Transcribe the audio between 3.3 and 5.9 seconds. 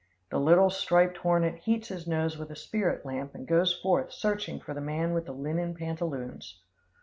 and goes forth searching for the man with the linen